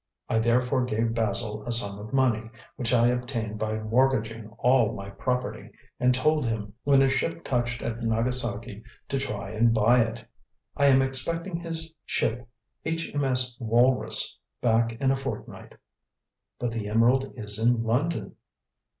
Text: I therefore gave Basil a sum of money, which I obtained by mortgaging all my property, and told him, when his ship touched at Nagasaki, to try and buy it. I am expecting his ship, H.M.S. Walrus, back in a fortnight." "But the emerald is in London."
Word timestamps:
I 0.27 0.39
therefore 0.39 0.83
gave 0.83 1.13
Basil 1.13 1.63
a 1.67 1.71
sum 1.71 1.99
of 1.99 2.11
money, 2.11 2.49
which 2.75 2.91
I 2.91 3.09
obtained 3.09 3.59
by 3.59 3.77
mortgaging 3.77 4.47
all 4.57 4.95
my 4.95 5.11
property, 5.11 5.69
and 5.99 6.11
told 6.11 6.43
him, 6.43 6.73
when 6.83 7.01
his 7.01 7.13
ship 7.13 7.43
touched 7.43 7.83
at 7.83 8.01
Nagasaki, 8.01 8.81
to 9.09 9.19
try 9.19 9.51
and 9.51 9.75
buy 9.75 9.99
it. 9.99 10.25
I 10.75 10.87
am 10.87 11.03
expecting 11.03 11.57
his 11.57 11.93
ship, 12.03 12.47
H.M.S. 12.83 13.59
Walrus, 13.59 14.39
back 14.59 14.91
in 14.93 15.11
a 15.11 15.15
fortnight." 15.15 15.75
"But 16.57 16.71
the 16.71 16.89
emerald 16.89 17.31
is 17.37 17.59
in 17.59 17.83
London." 17.83 18.37